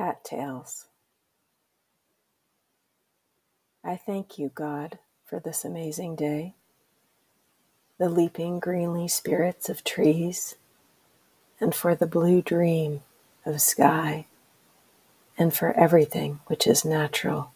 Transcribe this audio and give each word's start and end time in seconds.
Cattails. 0.00 0.86
I 3.84 3.96
thank 3.96 4.38
you, 4.38 4.50
God, 4.54 4.98
for 5.26 5.40
this 5.40 5.66
amazing 5.66 6.16
day, 6.16 6.54
the 7.98 8.08
leaping 8.08 8.60
greenly 8.60 9.08
spirits 9.08 9.68
of 9.68 9.84
trees, 9.84 10.56
and 11.60 11.74
for 11.74 11.94
the 11.94 12.06
blue 12.06 12.42
dream 12.42 13.02
of 13.46 13.60
sky, 13.60 14.26
and 15.38 15.54
for 15.54 15.72
everything 15.78 16.40
which 16.46 16.66
is 16.66 16.84
natural, 16.86 17.52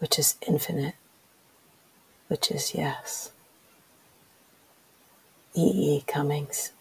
which 0.00 0.20
is 0.20 0.36
infinite, 0.46 0.96
which 2.28 2.52
is 2.52 2.76
yes. 2.76 3.32
E. 5.56 5.96
E. 5.98 6.04
Cummings. 6.06 6.73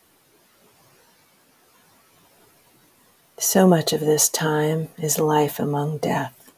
So 3.53 3.67
much 3.67 3.93
of 3.93 3.99
this 3.99 4.29
time 4.29 4.89
is 4.97 5.19
life 5.19 5.59
among 5.59 5.99
death. 5.99 6.51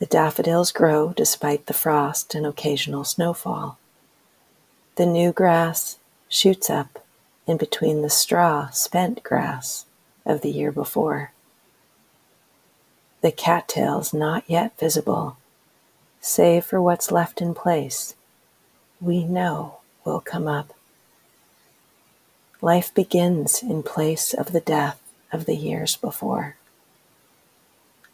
The 0.00 0.06
daffodils 0.06 0.72
grow 0.72 1.12
despite 1.12 1.66
the 1.66 1.72
frost 1.72 2.34
and 2.34 2.44
occasional 2.44 3.04
snowfall. 3.04 3.78
The 4.96 5.06
new 5.06 5.30
grass 5.30 5.98
shoots 6.28 6.68
up 6.68 7.06
in 7.46 7.58
between 7.58 8.02
the 8.02 8.10
straw 8.10 8.70
spent 8.70 9.22
grass 9.22 9.86
of 10.26 10.40
the 10.40 10.50
year 10.50 10.72
before. 10.72 11.30
The 13.20 13.30
cattails 13.30 14.12
not 14.12 14.42
yet 14.48 14.76
visible, 14.80 15.36
save 16.20 16.64
for 16.64 16.82
what's 16.82 17.12
left 17.12 17.40
in 17.40 17.54
place, 17.54 18.16
we 19.00 19.22
know 19.22 19.76
will 20.04 20.18
come 20.18 20.48
up. 20.48 20.74
Life 22.60 22.92
begins 22.92 23.62
in 23.62 23.84
place 23.84 24.34
of 24.34 24.50
the 24.50 24.60
death 24.60 24.98
of 25.32 25.46
the 25.46 25.56
years 25.56 25.96
before. 25.96 26.56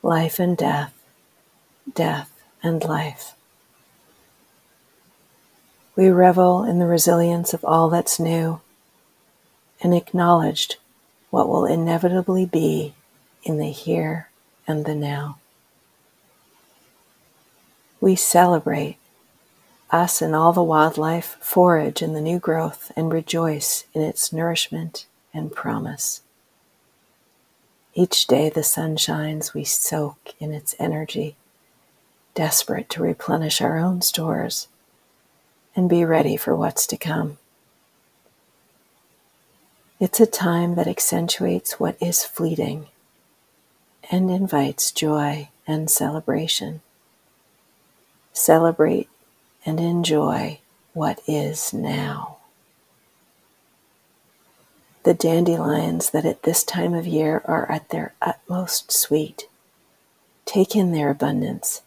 Life 0.02 0.38
and 0.38 0.56
death, 0.56 0.94
death 1.92 2.32
and 2.62 2.82
life. 2.84 3.34
We 5.96 6.10
revel 6.10 6.62
in 6.62 6.78
the 6.78 6.86
resilience 6.86 7.52
of 7.52 7.64
all 7.64 7.90
that's 7.90 8.20
new 8.20 8.60
and 9.80 9.92
acknowledged 9.92 10.76
what 11.30 11.48
will 11.48 11.66
inevitably 11.66 12.46
be 12.46 12.94
in 13.42 13.58
the 13.58 13.70
here 13.70 14.30
and 14.66 14.84
the 14.84 14.94
now. 14.94 15.38
We 18.00 18.14
celebrate 18.14 18.98
us 19.90 20.22
and 20.22 20.34
all 20.34 20.52
the 20.52 20.62
wildlife 20.62 21.36
forage 21.40 22.02
in 22.02 22.12
the 22.12 22.20
new 22.20 22.38
growth 22.38 22.92
and 22.94 23.12
rejoice 23.12 23.84
in 23.92 24.02
its 24.02 24.32
nourishment 24.32 25.06
and 25.34 25.52
promise. 25.52 26.20
Each 27.94 28.26
day 28.26 28.48
the 28.48 28.62
sun 28.62 28.96
shines, 28.96 29.54
we 29.54 29.64
soak 29.64 30.34
in 30.38 30.52
its 30.52 30.74
energy, 30.78 31.36
desperate 32.34 32.88
to 32.90 33.02
replenish 33.02 33.60
our 33.60 33.78
own 33.78 34.02
stores 34.02 34.68
and 35.74 35.88
be 35.88 36.04
ready 36.04 36.36
for 36.36 36.54
what's 36.54 36.86
to 36.88 36.96
come. 36.96 37.38
It's 40.00 40.20
a 40.20 40.26
time 40.26 40.76
that 40.76 40.86
accentuates 40.86 41.80
what 41.80 41.96
is 42.00 42.24
fleeting 42.24 42.86
and 44.10 44.30
invites 44.30 44.92
joy 44.92 45.48
and 45.66 45.90
celebration. 45.90 46.80
Celebrate 48.32 49.08
and 49.66 49.80
enjoy 49.80 50.60
what 50.92 51.20
is 51.26 51.74
now 51.74 52.37
the 55.08 55.14
dandelions 55.14 56.10
that 56.10 56.26
at 56.26 56.42
this 56.42 56.62
time 56.62 56.92
of 56.92 57.06
year 57.06 57.40
are 57.46 57.64
at 57.72 57.88
their 57.88 58.12
utmost 58.20 58.92
sweet. 58.92 59.48
Take 60.44 60.76
in 60.76 60.92
their 60.92 61.08
abundance 61.08 61.80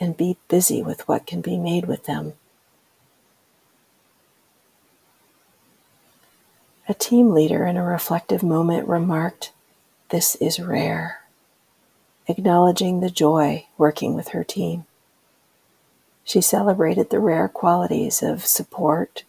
and 0.00 0.16
be 0.16 0.36
busy 0.48 0.82
with 0.82 1.06
what 1.06 1.28
can 1.28 1.42
be 1.42 1.56
made 1.56 1.86
with 1.86 2.06
them. 2.06 2.32
A 6.88 6.94
team 6.94 7.32
leader 7.32 7.64
in 7.66 7.76
a 7.76 7.84
reflective 7.84 8.42
moment 8.42 8.88
remarked, 8.88 9.52
This 10.08 10.34
is 10.34 10.58
rare, 10.58 11.20
acknowledging 12.26 12.98
the 12.98 13.10
joy 13.10 13.66
working 13.78 14.14
with 14.14 14.30
her 14.30 14.42
team. 14.42 14.86
She 16.24 16.40
celebrated 16.40 17.10
the 17.10 17.20
rare 17.20 17.46
qualities 17.46 18.24
of 18.24 18.44
support, 18.44 19.22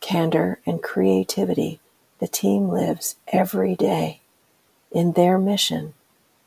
candor, 0.00 0.58
and 0.64 0.82
creativity 0.82 1.78
the 2.22 2.28
team 2.28 2.68
lives 2.68 3.16
every 3.32 3.74
day 3.74 4.20
in 4.92 5.10
their 5.14 5.38
mission 5.38 5.92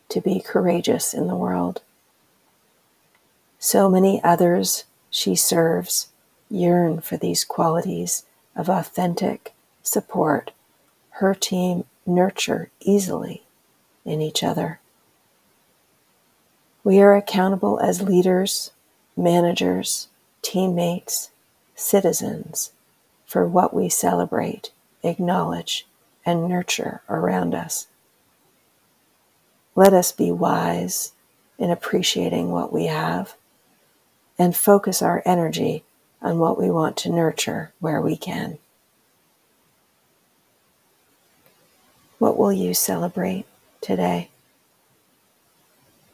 to 0.08 0.22
be 0.22 0.40
courageous 0.40 1.14
in 1.14 1.28
the 1.28 1.36
world. 1.36 1.82
So 3.60 3.90
many 3.90 4.24
others 4.24 4.86
she 5.10 5.36
serves 5.36 6.08
yearn 6.50 7.02
for 7.02 7.18
these 7.18 7.44
qualities 7.44 8.24
of 8.56 8.70
authentic 8.70 9.54
support 9.84 10.52
her 11.20 11.36
team 11.36 11.84
nurture 12.06 12.70
easily 12.80 13.44
in 14.06 14.22
each 14.22 14.44
other. 14.44 14.80
We 16.86 17.02
are 17.02 17.18
accountable 17.18 17.82
as 17.82 18.02
leaders, 18.02 18.72
managers, 19.18 20.08
teammates, 20.42 21.32
citizens 21.76 22.72
for 23.26 23.46
what 23.46 23.74
we 23.74 23.90
celebrate 23.90 24.72
acknowledge, 25.06 25.88
and 26.26 26.48
nurture 26.48 27.02
around 27.10 27.54
us. 27.54 27.88
Let 29.76 29.94
us 29.94 30.12
be 30.12 30.32
wise 30.32 31.14
in 31.58 31.70
appreciating 31.70 32.52
what 32.52 32.74
we 32.74 32.86
have 32.86 33.36
and 34.38 34.56
focus 34.56 35.02
our 35.02 35.22
energy 35.26 35.84
on 36.22 36.40
what 36.40 36.58
we 36.58 36.70
want 36.72 36.98
to 36.98 37.10
nurture 37.10 37.72
where 37.80 38.02
we 38.02 38.18
can. 38.18 38.58
What 42.20 42.38
will 42.38 42.54
you 42.54 42.74
celebrate 42.74 43.46
today? 43.82 44.30